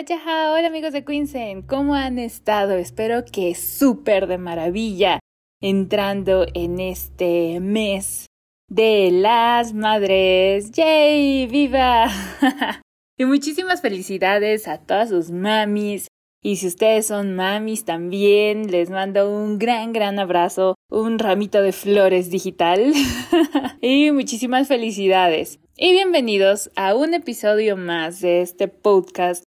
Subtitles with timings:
[0.00, 2.74] hola amigos de Queensen, ¿cómo han estado?
[2.74, 5.18] Espero que súper de maravilla
[5.60, 8.26] entrando en este mes
[8.68, 10.70] de las madres.
[10.70, 11.48] ¡Yay!
[11.48, 12.06] ¡Viva!
[13.18, 16.06] y muchísimas felicidades a todas sus mamis.
[16.44, 21.72] Y si ustedes son mamis también, les mando un gran, gran abrazo, un ramito de
[21.72, 22.92] flores digital.
[23.80, 25.58] y muchísimas felicidades.
[25.76, 29.42] Y bienvenidos a un episodio más de este podcast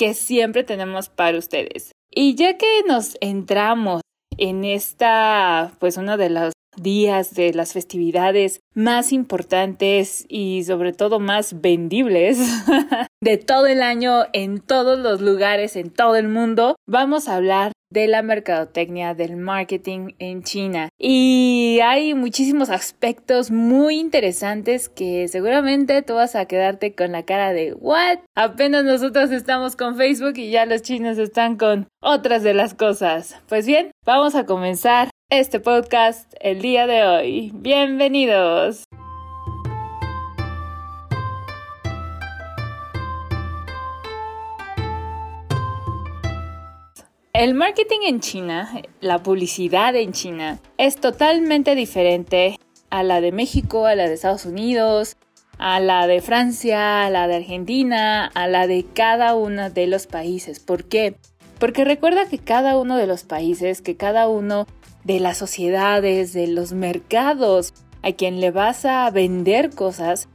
[0.00, 1.92] que siempre tenemos para ustedes.
[2.10, 4.00] Y ya que nos entramos
[4.38, 11.20] en esta, pues uno de los días de las festividades más importantes y sobre todo
[11.20, 12.38] más vendibles
[13.20, 17.72] de todo el año en todos los lugares, en todo el mundo, vamos a hablar
[17.90, 20.88] de la mercadotecnia, del marketing en China.
[20.98, 27.52] Y hay muchísimos aspectos muy interesantes que seguramente tú vas a quedarte con la cara
[27.52, 28.18] de ¿what?
[28.36, 33.36] Apenas nosotros estamos con Facebook y ya los chinos están con otras de las cosas.
[33.48, 37.52] Pues bien, vamos a comenzar este podcast el día de hoy.
[37.54, 38.82] Bienvenidos.
[47.32, 52.58] El marketing en China, la publicidad en China, es totalmente diferente
[52.90, 55.16] a la de México, a la de Estados Unidos,
[55.58, 60.08] a la de Francia, a la de Argentina, a la de cada uno de los
[60.08, 60.58] países.
[60.58, 61.14] ¿Por qué?
[61.60, 64.66] Porque recuerda que cada uno de los países, que cada uno
[65.04, 70.28] de las sociedades, de los mercados a quien le vas a vender cosas,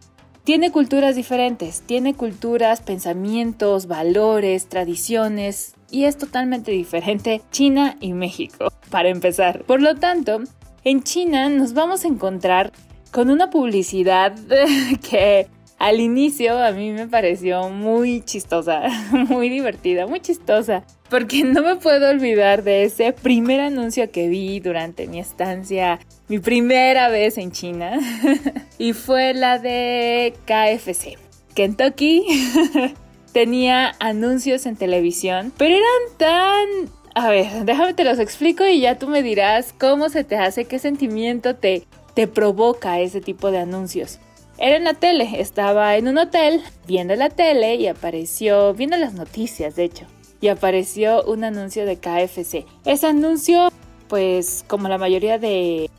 [0.44, 8.68] tiene culturas diferentes, tiene culturas, pensamientos, valores, tradiciones, y es totalmente diferente China y México,
[8.90, 9.64] para empezar.
[9.64, 10.42] Por lo tanto,
[10.84, 12.72] en China nos vamos a encontrar
[13.12, 14.36] con una publicidad
[15.10, 15.48] que
[15.78, 21.76] al inicio a mí me pareció muy chistosa, muy divertida, muy chistosa, porque no me
[21.76, 27.52] puedo olvidar de ese primer anuncio que vi durante mi estancia, mi primera vez en
[27.52, 28.00] China,
[28.78, 31.18] y fue la de KFC.
[31.54, 32.26] Kentucky
[33.34, 36.96] tenía anuncios en televisión, pero eran tan...
[37.18, 40.66] A ver, déjame te los explico y ya tú me dirás cómo se te hace,
[40.66, 41.84] qué sentimiento te,
[42.14, 44.20] te provoca ese tipo de anuncios.
[44.58, 49.14] Era en la tele, estaba en un hotel viendo la tele y apareció, viendo las
[49.14, 50.06] noticias de hecho,
[50.40, 52.66] y apareció un anuncio de KFC.
[52.86, 53.70] Ese anuncio
[54.08, 55.90] pues como la mayoría de,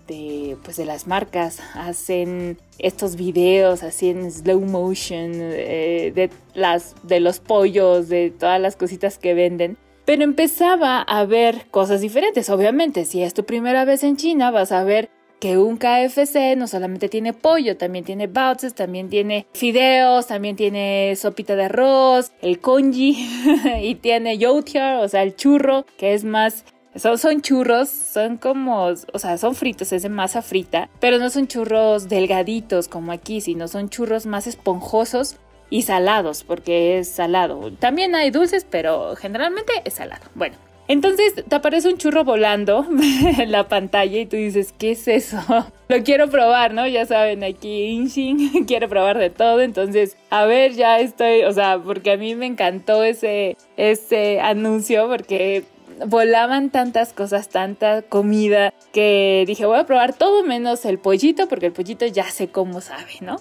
[0.62, 7.21] pues de las marcas hacen estos videos así en slow motion eh, de, las, de
[7.21, 9.77] los pollos, de todas las cositas que venden.
[10.05, 12.49] Pero empezaba a ver cosas diferentes.
[12.49, 15.11] Obviamente, si es tu primera vez en China, vas a ver
[15.41, 21.15] que un KFC no solamente tiene pollo, también tiene baozi, también tiene fideos, también tiene
[21.17, 23.17] sopita de arroz, el congee
[23.83, 26.65] y tiene youtiao, o sea, el churro, que es más
[26.97, 31.47] son, churros, son como, o sea, son fritos, es de masa frita, pero no son
[31.47, 35.37] churros delgaditos como aquí, sino son churros más esponjosos
[35.69, 37.73] y salados, porque es salado.
[37.73, 40.25] También hay dulces, pero generalmente es salado.
[40.35, 40.57] Bueno,
[40.89, 42.87] entonces te aparece un churro volando
[43.39, 45.39] en la pantalla y tú dices, ¿qué es eso?
[45.89, 46.87] Lo quiero probar, ¿no?
[46.87, 51.79] Ya saben, aquí Inshin quiere probar de todo, entonces, a ver, ya estoy, o sea,
[51.79, 55.65] porque a mí me encantó ese, ese anuncio, porque
[56.07, 61.67] volaban tantas cosas, tanta comida, que dije, voy a probar todo menos el pollito, porque
[61.67, 63.41] el pollito ya sé cómo sabe, ¿no?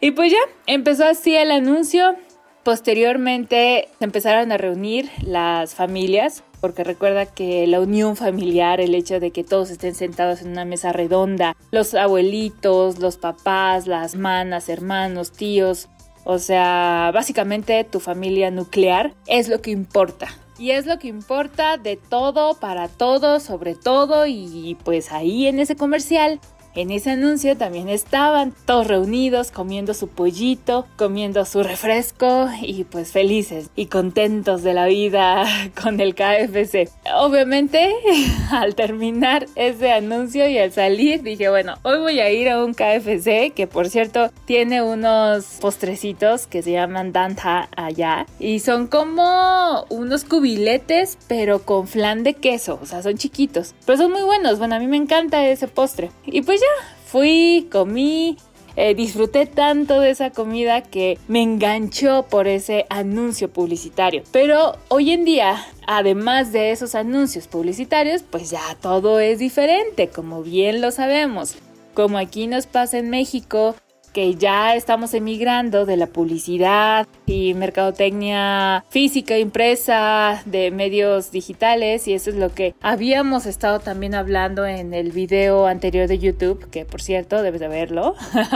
[0.00, 2.16] y pues ya, empezó así el anuncio.
[2.64, 9.32] Posteriormente empezaron a reunir las familias, porque recuerda que la unión familiar, el hecho de
[9.32, 15.32] que todos estén sentados en una mesa redonda, los abuelitos, los papás, las manas, hermanos,
[15.32, 15.88] tíos,
[16.24, 20.28] o sea, básicamente tu familia nuclear es lo que importa.
[20.58, 24.26] Y es lo que importa de todo, para todo, sobre todo.
[24.26, 26.38] Y pues ahí en ese comercial
[26.74, 33.12] en ese anuncio también estaban todos reunidos comiendo su pollito, comiendo su refresco y pues
[33.12, 35.44] felices y contentos de la vida
[35.82, 36.88] con el KFC.
[37.14, 37.94] Obviamente
[38.50, 42.72] al terminar ese anuncio y al salir dije bueno hoy voy a ir a un
[42.72, 49.84] KFC que por cierto tiene unos postrecitos que se llaman Danta allá y son como
[49.90, 54.58] unos cubiletes pero con flan de queso, o sea son chiquitos pero son muy buenos,
[54.58, 56.61] bueno a mí me encanta ese postre y pues
[57.04, 58.36] fui, comí,
[58.76, 64.22] eh, disfruté tanto de esa comida que me enganchó por ese anuncio publicitario.
[64.32, 70.42] Pero hoy en día, además de esos anuncios publicitarios, pues ya todo es diferente, como
[70.42, 71.56] bien lo sabemos.
[71.94, 73.74] Como aquí nos pasa en México
[74.12, 82.14] que ya estamos emigrando de la publicidad y mercadotecnia física, impresa, de medios digitales y
[82.14, 86.84] eso es lo que habíamos estado también hablando en el video anterior de YouTube, que
[86.84, 88.14] por cierto debes de verlo,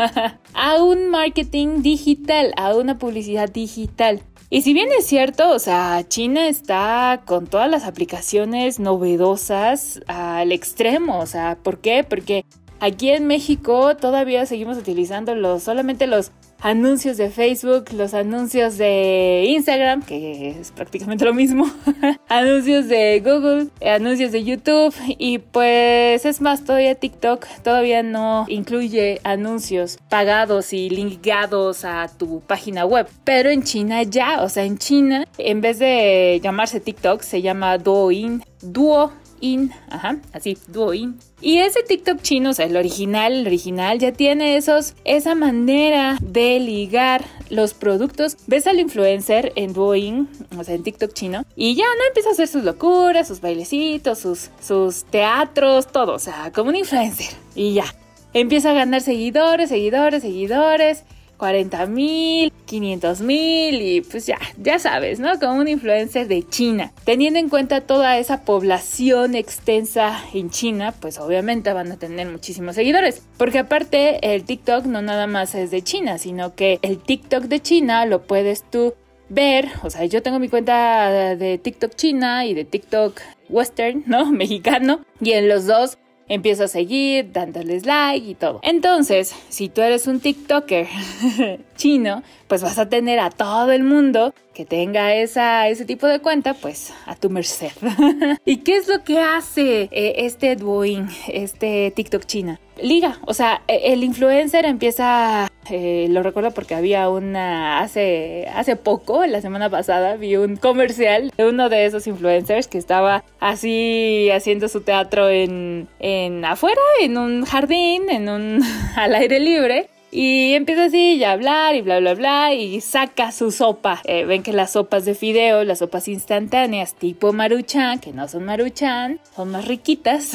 [0.54, 4.22] a un marketing digital, a una publicidad digital.
[4.48, 10.52] Y si bien es cierto, o sea, China está con todas las aplicaciones novedosas al
[10.52, 12.04] extremo, o sea, ¿por qué?
[12.04, 12.44] Porque
[12.80, 19.44] Aquí en México todavía seguimos utilizando los, solamente los anuncios de Facebook, los anuncios de
[19.48, 21.70] Instagram, que es prácticamente lo mismo,
[22.28, 29.20] anuncios de Google, anuncios de YouTube y pues es más, todavía TikTok todavía no incluye
[29.24, 34.78] anuncios pagados y linkados a tu página web, pero en China ya, o sea, en
[34.78, 40.56] China en vez de llamarse TikTok se llama Douyin, Duo In, ajá, así,
[40.94, 41.18] In.
[41.40, 46.16] Y ese TikTok chino, o sea, el original, el original, ya tiene esos, esa manera
[46.20, 48.36] de ligar los productos.
[48.46, 50.28] Ves al influencer en Douyin,
[50.58, 54.18] o sea, en TikTok chino, y ya no empieza a hacer sus locuras, sus bailecitos,
[54.18, 57.34] sus, sus teatros, todo, o sea, como un influencer.
[57.54, 57.94] Y ya,
[58.32, 61.04] empieza a ganar seguidores, seguidores, seguidores.
[61.36, 65.38] 40 mil, 500 mil y pues ya, ya sabes, ¿no?
[65.38, 66.92] Como un influencer de China.
[67.04, 72.74] Teniendo en cuenta toda esa población extensa en China, pues obviamente van a tener muchísimos
[72.74, 73.22] seguidores.
[73.36, 77.60] Porque aparte el TikTok no nada más es de China, sino que el TikTok de
[77.60, 78.94] China lo puedes tú
[79.28, 84.26] ver, o sea, yo tengo mi cuenta de TikTok China y de TikTok Western, ¿no?
[84.32, 85.98] Mexicano, y en los dos
[86.28, 88.60] empiezo a seguir, dándoles like y todo.
[88.62, 90.86] Entonces, si tú eres un TikToker
[91.76, 96.54] chino, pues vas a tener a todo el mundo que tenga ese tipo de cuenta,
[96.54, 97.72] pues a tu merced.
[98.46, 102.58] ¿Y qué es lo que hace eh, este Douyin, este TikTok china?
[102.82, 108.76] Liga, o sea, e, el influencer empieza, eh, lo recuerdo porque había una, hace, hace
[108.76, 114.30] poco, la semana pasada, vi un comercial de uno de esos influencers que estaba así
[114.30, 118.62] haciendo su teatro en, en afuera, en un jardín, en un,
[118.96, 119.90] al aire libre.
[120.10, 124.00] Y empieza así a hablar y bla, bla, bla, y saca su sopa.
[124.04, 128.44] Eh, ven que las sopas de fideo, las sopas instantáneas tipo maruchan, que no son
[128.44, 130.32] maruchan, son más riquitas,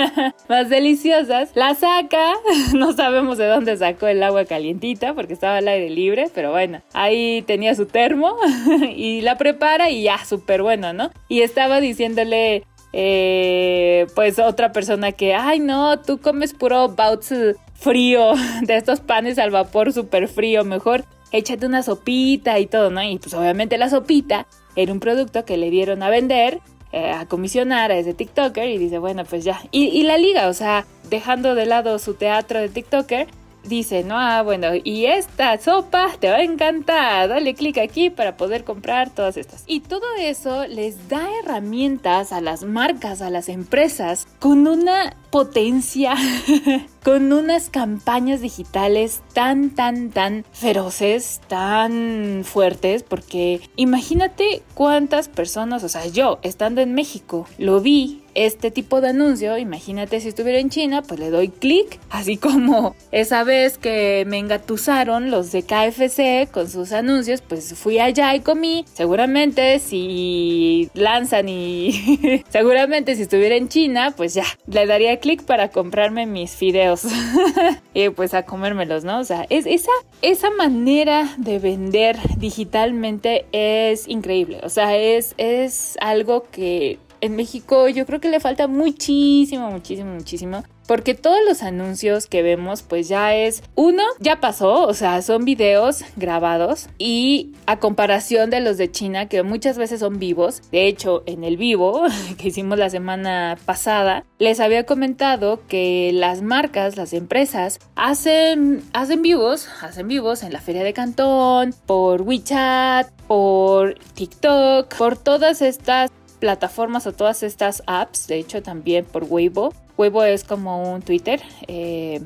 [0.48, 1.50] más deliciosas.
[1.54, 2.34] La saca,
[2.74, 6.82] no sabemos de dónde sacó el agua calientita porque estaba al aire libre, pero bueno,
[6.92, 8.36] ahí tenía su termo
[8.96, 11.10] y la prepara y ya, súper bueno, ¿no?
[11.28, 12.64] Y estaba diciéndole
[12.96, 19.38] eh, pues otra persona que, ay no, tú comes puro baozi frío, de estos panes
[19.40, 23.02] al vapor súper frío, mejor échate una sopita y todo, ¿no?
[23.02, 24.46] Y pues obviamente la sopita
[24.76, 26.60] era un producto que le dieron a vender,
[26.92, 29.60] eh, a comisionar a ese TikToker y dice, bueno, pues ya.
[29.72, 33.26] Y, y la liga, o sea, dejando de lado su teatro de TikToker,
[33.64, 38.36] dice, no, ah, bueno, y esta sopa te va a encantar, dale clic aquí para
[38.36, 39.64] poder comprar todas estas.
[39.66, 46.14] Y todo eso les da herramientas a las marcas, a las empresas, con una potencia,
[47.02, 55.88] con unas campañas digitales tan, tan, tan feroces, tan fuertes, porque imagínate cuántas personas, o
[55.88, 60.70] sea, yo estando en México, lo vi este tipo de anuncio, imagínate si estuviera en
[60.70, 66.50] China, pues le doy clic, así como esa vez que me engatusaron los de KFC
[66.50, 73.56] con sus anuncios, pues fui allá y comí, seguramente si lanzan y seguramente si estuviera
[73.56, 77.06] en China, pues ya, le daría clic para comprarme mis fideos
[77.94, 79.20] y pues a comérmelos, ¿no?
[79.20, 79.90] O sea, es esa,
[80.20, 87.88] esa manera de vender digitalmente es increíble, o sea, es, es algo que en México
[87.88, 93.08] yo creo que le falta muchísimo, muchísimo, muchísimo porque todos los anuncios que vemos pues
[93.08, 98.76] ya es uno ya pasó o sea son videos grabados y a comparación de los
[98.76, 102.02] de China que muchas veces son vivos de hecho en el vivo
[102.38, 109.22] que hicimos la semana pasada les había comentado que las marcas las empresas hacen hacen
[109.22, 116.10] vivos hacen vivos en la feria de Cantón por WeChat por TikTok por todas estas
[116.34, 119.72] plataformas o todas estas apps, de hecho también por Weibo.
[119.96, 122.20] Weibo es como un Twitter eh,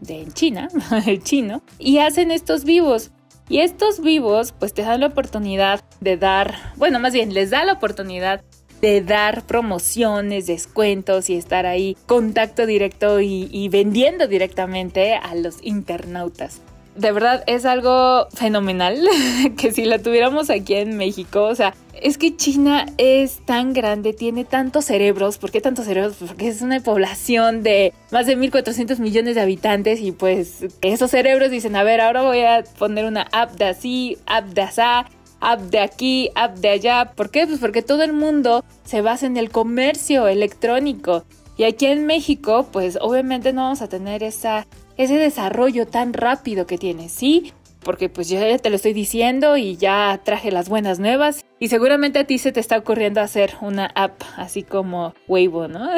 [0.00, 0.68] de China,
[1.22, 3.10] chino, y hacen estos vivos.
[3.48, 7.64] Y estos vivos pues te dan la oportunidad de dar, bueno, más bien les da
[7.64, 8.42] la oportunidad
[8.82, 16.60] de dar promociones, descuentos y estar ahí contacto directo y vendiendo directamente a los internautas.
[16.98, 19.00] De verdad es algo fenomenal
[19.56, 24.12] que si la tuviéramos aquí en México, o sea, es que China es tan grande,
[24.12, 25.38] tiene tantos cerebros.
[25.38, 26.16] ¿Por qué tantos cerebros?
[26.18, 31.10] Pues porque es una población de más de 1.400 millones de habitantes y pues esos
[31.10, 35.06] cerebros dicen, a ver, ahora voy a poner una app de así, app de asá,
[35.40, 37.12] app de aquí, app de allá.
[37.14, 37.46] ¿Por qué?
[37.46, 41.24] Pues porque todo el mundo se basa en el comercio electrónico.
[41.56, 46.66] Y aquí en México, pues obviamente no vamos a tener esa, ese desarrollo tan rápido
[46.66, 47.08] que tiene.
[47.08, 51.46] Sí, porque pues yo ya te lo estoy diciendo y ya traje las buenas nuevas
[51.58, 55.88] y seguramente a ti se te está ocurriendo hacer una app así como Weibo, ¿no?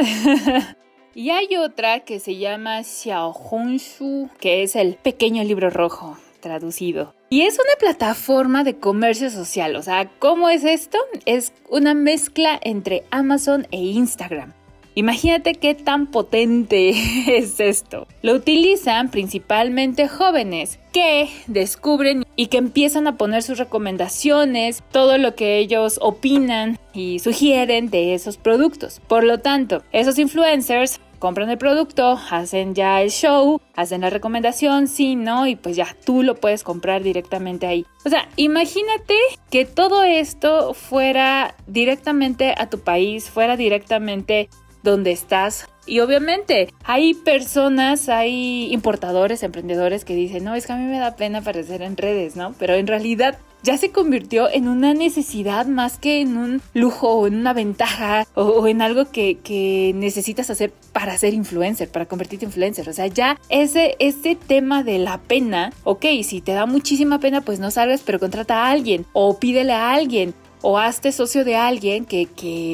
[1.14, 7.14] y hay otra que se llama Xiaohongshu, que es el pequeño libro rojo traducido.
[7.28, 10.98] Y es una plataforma de comercio social, o sea, ¿cómo es esto?
[11.26, 14.52] Es una mezcla entre Amazon e Instagram.
[14.94, 16.90] Imagínate qué tan potente
[17.36, 18.06] es esto.
[18.22, 25.34] Lo utilizan principalmente jóvenes que descubren y que empiezan a poner sus recomendaciones, todo lo
[25.34, 29.00] que ellos opinan y sugieren de esos productos.
[29.06, 34.88] Por lo tanto, esos influencers compran el producto, hacen ya el show, hacen la recomendación,
[34.88, 37.86] sí, no, y pues ya tú lo puedes comprar directamente ahí.
[38.04, 39.14] O sea, imagínate
[39.50, 44.48] que todo esto fuera directamente a tu país, fuera directamente
[44.82, 45.66] donde estás.
[45.86, 50.98] Y obviamente hay personas, hay importadores, emprendedores que dicen, no, es que a mí me
[50.98, 52.54] da pena aparecer en redes, ¿no?
[52.58, 57.26] Pero en realidad ya se convirtió en una necesidad más que en un lujo o
[57.26, 62.46] en una ventaja o, en algo que, que, necesitas hacer para ser influencer, para convertirte
[62.46, 62.88] en influencer.
[62.88, 67.42] O sea, ya ese, ese tema de la pena, ok, si te da muchísima pena,
[67.42, 71.56] pues no salgas, pero contrata a alguien o pídele a alguien o hazte socio de
[71.56, 72.28] alguien que,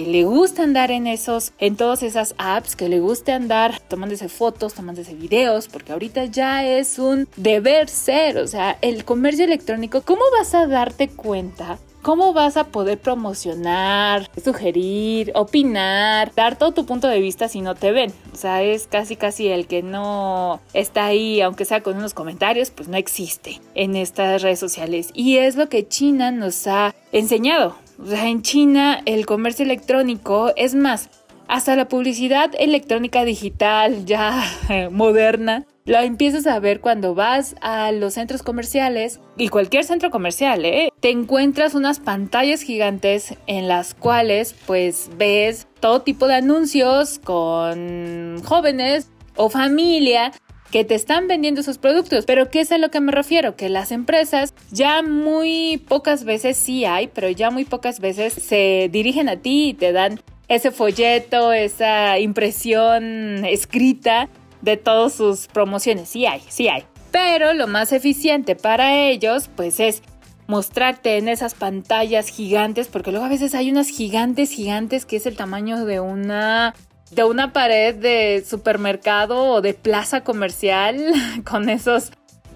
[0.06, 4.74] le gusta andar en esos, en todas esas apps, que le guste andar tomándose fotos,
[4.74, 10.22] tomándose videos, porque ahorita ya es un deber ser, o sea, el comercio electrónico, ¿cómo
[10.38, 17.08] vas a darte cuenta ¿Cómo vas a poder promocionar, sugerir, opinar, dar todo tu punto
[17.08, 18.12] de vista si no te ven?
[18.32, 22.70] O sea, es casi casi el que no está ahí, aunque sea con unos comentarios,
[22.70, 25.10] pues no existe en estas redes sociales.
[25.14, 27.74] Y es lo que China nos ha enseñado.
[28.00, 31.10] O sea, en China el comercio electrónico es más,
[31.48, 34.44] hasta la publicidad electrónica digital ya
[34.92, 40.64] moderna lo empiezas a ver cuando vas a los centros comerciales y cualquier centro comercial,
[40.64, 40.90] ¿eh?
[41.00, 48.42] Te encuentras unas pantallas gigantes en las cuales pues ves todo tipo de anuncios con
[48.44, 50.32] jóvenes o familia
[50.72, 52.24] que te están vendiendo esos productos.
[52.26, 53.54] Pero ¿qué es a lo que me refiero?
[53.54, 58.88] Que las empresas ya muy pocas veces sí hay, pero ya muy pocas veces se
[58.90, 64.28] dirigen a ti y te dan ese folleto, esa impresión escrita
[64.66, 66.10] de todas sus promociones.
[66.10, 66.84] Sí hay, sí hay.
[67.12, 70.02] Pero lo más eficiente para ellos, pues es
[70.48, 75.26] mostrarte en esas pantallas gigantes, porque luego a veces hay unas gigantes, gigantes, que es
[75.26, 76.74] el tamaño de una
[77.12, 81.12] de una pared de supermercado o de plaza comercial
[81.48, 82.10] con esos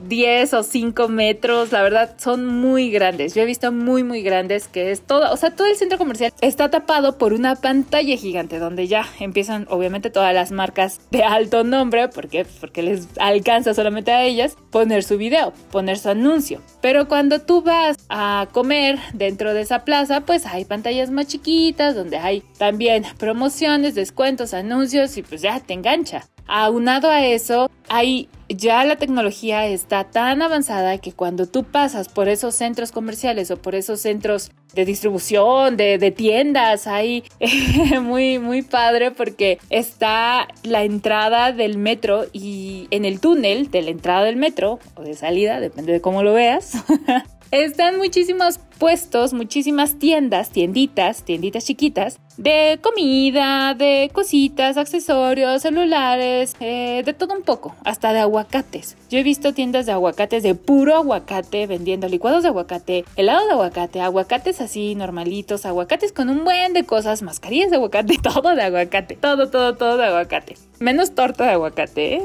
[0.08, 3.34] 10 o 5 metros, la verdad son muy grandes.
[3.34, 6.32] Yo he visto muy muy grandes que es todo, o sea, todo el centro comercial
[6.40, 11.64] está tapado por una pantalla gigante donde ya empiezan obviamente todas las marcas de alto
[11.64, 16.60] nombre, porque porque les alcanza solamente a ellas poner su video, poner su anuncio.
[16.80, 21.94] Pero cuando tú vas a comer dentro de esa plaza, pues hay pantallas más chiquitas
[21.94, 26.26] donde hay también promociones, descuentos, anuncios y pues ya te engancha.
[26.46, 32.28] Aunado a eso, hay ya la tecnología está tan avanzada que cuando tú pasas por
[32.28, 37.24] esos centros comerciales o por esos centros de distribución, de, tiendas, hay
[38.02, 43.90] muy, muy padre porque está la entrada del metro y en el túnel de la
[43.90, 46.74] entrada del metro o de salida, depende de cómo lo veas.
[47.52, 57.02] Están muchísimos puestos, muchísimas tiendas, tienditas, tienditas chiquitas, de comida, de cositas, accesorios, celulares, eh,
[57.04, 58.96] de todo un poco, hasta de aguacates.
[59.10, 63.52] Yo he visto tiendas de aguacates de puro aguacate vendiendo licuados de aguacate, helado de
[63.52, 68.62] aguacate, aguacates así normalitos, aguacates con un buen de cosas, mascarillas de aguacate, todo de
[68.62, 70.56] aguacate, todo, todo, todo de aguacate.
[70.78, 72.14] Menos torta de aguacate.
[72.14, 72.22] ¿eh?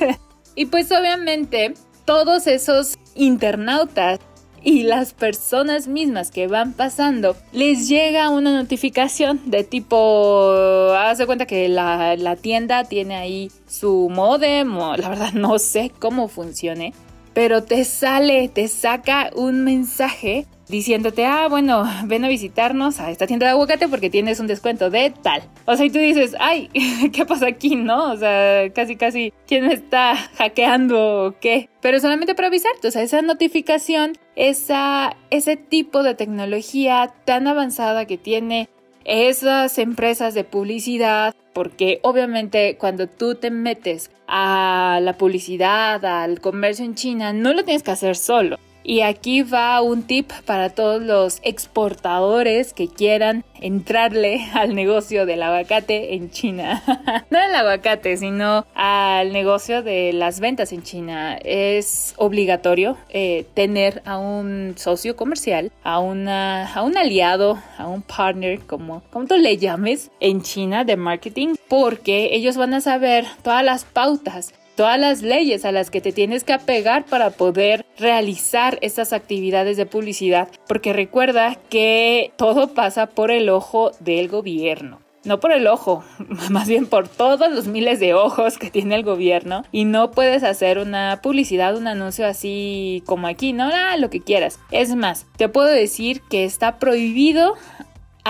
[0.54, 4.20] y pues obviamente todos esos internautas
[4.68, 11.46] y las personas mismas que van pasando les llega una notificación de tipo, hace cuenta
[11.46, 16.92] que la, la tienda tiene ahí su modem o la verdad no sé cómo funcione,
[17.32, 23.26] pero te sale, te saca un mensaje diciéndote, ah, bueno, ven a visitarnos a esta
[23.26, 25.42] tienda de aguacate porque tienes un descuento de tal.
[25.64, 26.68] O sea, y tú dices, ay,
[27.12, 28.12] ¿qué pasa aquí, no?
[28.12, 31.68] O sea, casi, casi, ¿quién me está hackeando o qué?
[31.80, 38.06] Pero solamente para avisarte, o sea, esa notificación, esa, ese tipo de tecnología tan avanzada
[38.06, 38.68] que tiene
[39.04, 46.84] esas empresas de publicidad, porque obviamente cuando tú te metes a la publicidad, al comercio
[46.84, 48.58] en China, no lo tienes que hacer solo.
[48.84, 55.42] Y aquí va un tip para todos los exportadores que quieran entrarle al negocio del
[55.42, 56.82] aguacate en China.
[57.30, 61.36] no al aguacate, sino al negocio de las ventas en China.
[61.44, 68.02] Es obligatorio eh, tener a un socio comercial, a, una, a un aliado, a un
[68.02, 73.26] partner, como, como tú le llames, en China de marketing, porque ellos van a saber
[73.42, 77.84] todas las pautas todas las leyes a las que te tienes que apegar para poder
[77.98, 85.00] realizar estas actividades de publicidad, porque recuerda que todo pasa por el ojo del gobierno.
[85.24, 86.04] No por el ojo,
[86.50, 90.44] más bien por todos los miles de ojos que tiene el gobierno y no puedes
[90.44, 94.60] hacer una publicidad, un anuncio así como aquí, no, ah, lo que quieras.
[94.70, 97.56] Es más, te puedo decir que está prohibido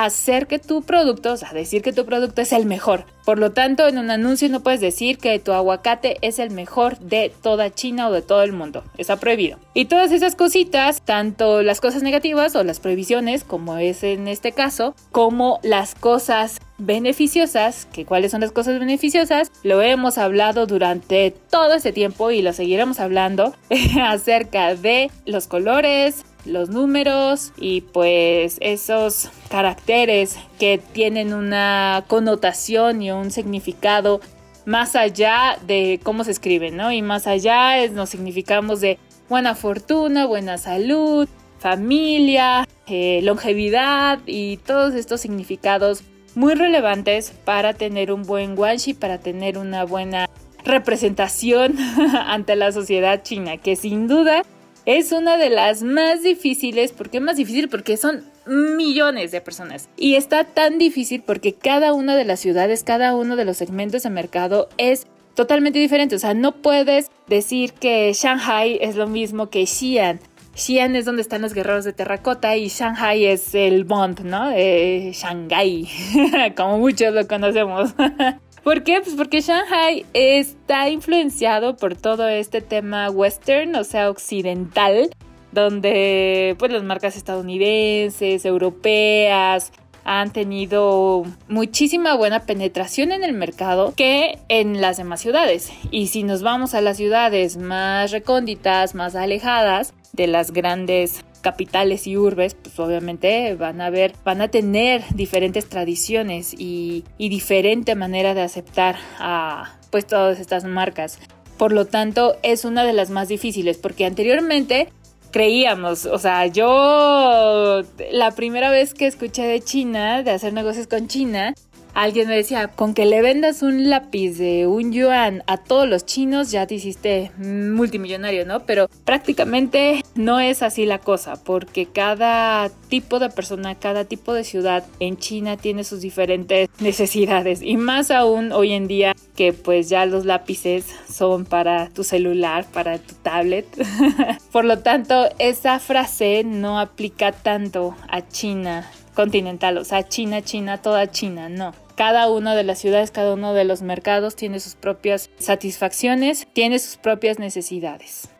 [0.04, 3.04] hacer que tu producto, o sea, decir que tu producto es el mejor.
[3.24, 6.98] Por lo tanto, en un anuncio no puedes decir que tu aguacate es el mejor
[6.98, 8.84] de toda China o de todo el mundo.
[8.96, 9.58] Está prohibido.
[9.74, 14.52] Y todas esas cositas, tanto las cosas negativas o las prohibiciones, como es en este
[14.52, 21.34] caso, como las cosas beneficiosas, que cuáles son las cosas beneficiosas, lo hemos hablado durante
[21.50, 23.52] todo este tiempo y lo seguiremos hablando
[24.02, 33.10] acerca de los colores, los números y pues esos caracteres que tienen una connotación y
[33.10, 34.20] un significado
[34.64, 36.92] más allá de cómo se escriben, ¿no?
[36.92, 41.28] Y más allá es, nos significamos de buena fortuna, buena salud,
[41.58, 46.02] familia, eh, longevidad y todos estos significados
[46.34, 50.28] muy relevantes para tener un buen guanxi, para tener una buena
[50.64, 51.76] representación
[52.26, 54.42] ante la sociedad china, que sin duda
[54.88, 56.92] es una de las más difíciles.
[56.92, 57.68] ¿Por qué más difícil?
[57.68, 59.90] Porque son millones de personas.
[59.98, 64.04] Y está tan difícil porque cada una de las ciudades, cada uno de los segmentos
[64.04, 66.16] de mercado es totalmente diferente.
[66.16, 70.20] O sea, no puedes decir que Shanghai es lo mismo que Xi'an.
[70.54, 74.50] Xi'an es donde están los guerreros de terracota y Shanghai es el Bond, ¿no?
[74.54, 75.86] Eh, Shanghai,
[76.56, 77.94] como muchos lo conocemos.
[78.62, 79.00] ¿Por qué?
[79.00, 85.10] Pues porque Shanghai está influenciado por todo este tema western, o sea, occidental,
[85.52, 89.72] donde pues las marcas estadounidenses, europeas,
[90.04, 95.70] han tenido muchísima buena penetración en el mercado que en las demás ciudades.
[95.90, 102.06] Y si nos vamos a las ciudades más recónditas, más alejadas de las grandes capitales
[102.06, 108.34] y urbes, pues obviamente van a ver, van a tener diferentes tradiciones y, diferente manera
[108.34, 111.18] de aceptar a pues todas estas marcas.
[111.56, 114.88] Por lo tanto, es una de las más difíciles porque anteriormente
[115.30, 117.82] creíamos, o sea, yo
[118.12, 121.54] la primera vez que escuché de China, de hacer negocios con China,
[121.94, 126.06] Alguien me decía, con que le vendas un lápiz de un yuan a todos los
[126.06, 128.60] chinos ya te hiciste multimillonario, ¿no?
[128.66, 134.44] Pero prácticamente no es así la cosa, porque cada tipo de persona, cada tipo de
[134.44, 139.88] ciudad en China tiene sus diferentes necesidades y más aún hoy en día que pues
[139.88, 143.66] ya los lápices son para tu celular, para tu tablet.
[144.52, 148.88] Por lo tanto, esa frase no aplica tanto a China
[149.18, 153.54] continental, o sea, China, China, toda China, no cada una de las ciudades, cada uno
[153.54, 158.30] de los mercados tiene sus propias satisfacciones, tiene sus propias necesidades.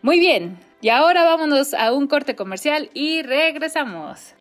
[0.00, 4.34] Muy bien, y ahora vámonos a un corte comercial y regresamos.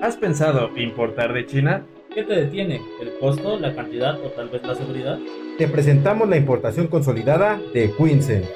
[0.00, 1.84] ¿Has pensado importar de China?
[2.14, 2.80] ¿Qué te detiene?
[3.02, 5.18] ¿El costo, la cantidad o tal vez la seguridad?
[5.58, 8.48] Te presentamos la importación consolidada de Quince,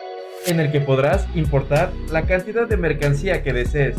[0.47, 3.97] en el que podrás importar la cantidad de mercancía que desees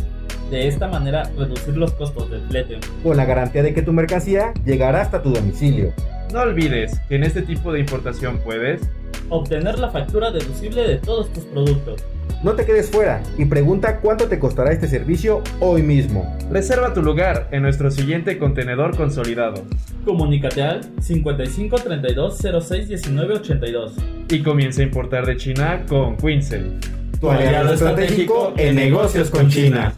[0.51, 2.79] de esta manera reducir los costos del flete.
[3.01, 5.93] Con la garantía de que tu mercancía llegará hasta tu domicilio.
[6.31, 8.81] No olvides que en este tipo de importación puedes
[9.29, 12.03] obtener la factura deducible de todos tus productos.
[12.43, 16.37] No te quedes fuera y pregunta cuánto te costará este servicio hoy mismo.
[16.51, 19.63] Reserva tu lugar en nuestro siguiente contenedor consolidado.
[20.03, 23.93] Comunícate al 55 32 06 19 82
[24.29, 26.81] y comienza a importar de China con Quincel.
[27.21, 29.93] Tu aliado estratégico en negocios con China.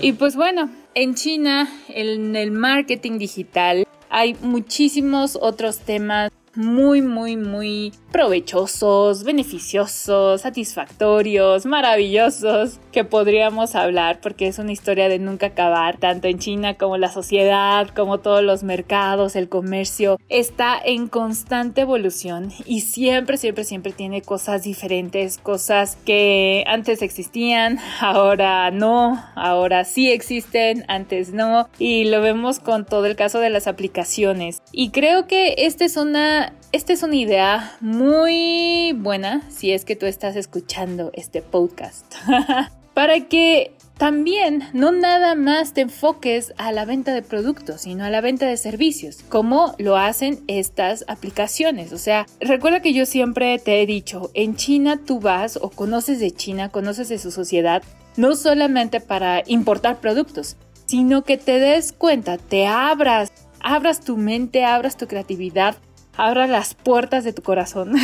[0.00, 7.36] Y pues bueno, en China, en el marketing digital, hay muchísimos otros temas muy, muy,
[7.36, 15.96] muy provechosos, beneficiosos, satisfactorios, maravillosos que podríamos hablar porque es una historia de nunca acabar,
[15.96, 21.82] tanto en China como la sociedad, como todos los mercados, el comercio, está en constante
[21.82, 29.84] evolución y siempre, siempre, siempre tiene cosas diferentes, cosas que antes existían, ahora no, ahora
[29.84, 34.62] sí existen, antes no, y lo vemos con todo el caso de las aplicaciones.
[34.72, 36.41] Y creo que esta es una,
[36.72, 42.14] esta es una idea muy buena si es que tú estás escuchando este podcast.
[42.94, 48.10] Para que también no nada más te enfoques a la venta de productos, sino a
[48.10, 51.92] la venta de servicios, como lo hacen estas aplicaciones.
[51.92, 56.18] O sea, recuerda que yo siempre te he dicho, en China tú vas o conoces
[56.18, 57.82] de China, conoces de su sociedad,
[58.16, 64.64] no solamente para importar productos, sino que te des cuenta, te abras, abras tu mente,
[64.64, 65.76] abras tu creatividad,
[66.16, 67.94] abras las puertas de tu corazón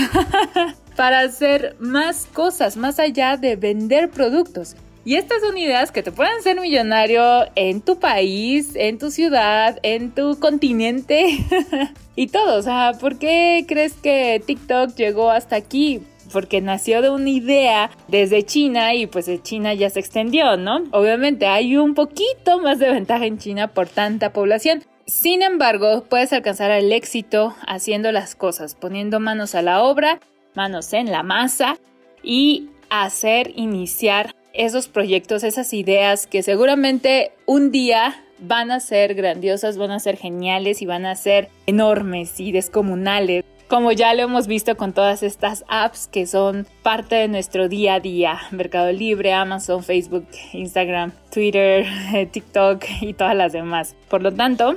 [0.96, 4.76] para hacer más cosas, más allá de vender productos.
[5.04, 9.78] Y estas son ideas que te pueden hacer millonario en tu país, en tu ciudad,
[9.82, 11.38] en tu continente
[12.16, 12.58] y todo.
[12.58, 16.02] O sea, ¿por qué crees que TikTok llegó hasta aquí?
[16.32, 20.84] porque nació de una idea desde China y pues de China ya se extendió, ¿no?
[20.90, 24.84] Obviamente hay un poquito más de ventaja en China por tanta población.
[25.08, 30.20] Sin embargo, puedes alcanzar el éxito haciendo las cosas, poniendo manos a la obra,
[30.54, 31.78] manos en la masa
[32.22, 39.78] y hacer iniciar esos proyectos, esas ideas que seguramente un día van a ser grandiosas,
[39.78, 44.46] van a ser geniales y van a ser enormes y descomunales como ya lo hemos
[44.46, 48.40] visto con todas estas apps que son parte de nuestro día a día.
[48.50, 51.84] Mercado Libre, Amazon, Facebook, Instagram, Twitter,
[52.32, 53.94] TikTok y todas las demás.
[54.08, 54.76] Por lo tanto,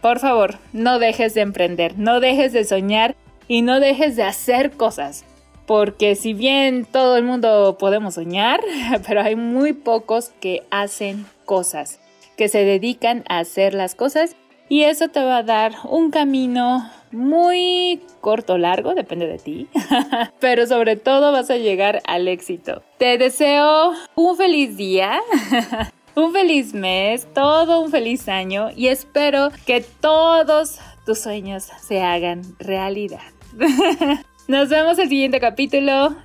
[0.00, 3.16] por favor, no dejes de emprender, no dejes de soñar
[3.48, 5.24] y no dejes de hacer cosas.
[5.66, 8.60] Porque si bien todo el mundo podemos soñar,
[9.06, 12.00] pero hay muy pocos que hacen cosas,
[12.36, 14.36] que se dedican a hacer las cosas
[14.68, 19.68] y eso te va a dar un camino muy corto o largo, depende de ti,
[20.40, 22.82] pero sobre todo vas a llegar al éxito.
[22.98, 25.18] Te deseo un feliz día.
[26.18, 32.42] un feliz mes, todo un feliz año y espero que todos tus sueños se hagan
[32.58, 33.20] realidad.
[34.48, 36.16] Nos vemos el siguiente capítulo.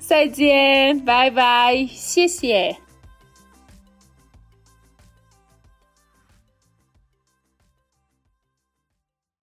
[1.03, 1.88] Bye bye.
[1.89, 2.83] 谢谢.